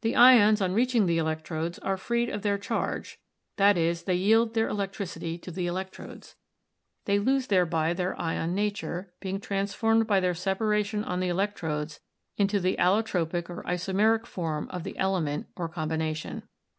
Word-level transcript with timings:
"The 0.00 0.16
ions, 0.16 0.62
on 0.62 0.72
reaching 0.72 1.04
the 1.04 1.18
electrodes, 1.18 1.78
are 1.80 1.98
freed 1.98 2.30
of 2.30 2.40
their 2.40 2.56
charge, 2.56 3.20
i.e., 3.58 3.92
they 3.92 4.14
yield 4.14 4.54
their 4.54 4.66
electricity 4.66 5.36
to 5.36 5.50
the 5.50 5.66
electrodes. 5.66 6.36
They 7.04 7.18
lose 7.18 7.48
thereby 7.48 7.92
their 7.92 8.18
ion 8.18 8.54
nature, 8.54 9.12
being 9.20 9.40
transformed 9.40 10.06
by 10.06 10.20
their 10.20 10.32
separation 10.32 11.04
on 11.04 11.20
the 11.20 11.28
electrodes 11.28 12.00
into 12.38 12.60
the 12.60 12.76
ailotropic 12.78 13.50
or 13.50 13.62
iso 13.64 13.94
meric 13.94 14.26
form 14.26 14.70
of 14.70 14.84
the 14.84 14.96
element 14.96 15.48
or 15.54 15.68
combination." 15.68 16.44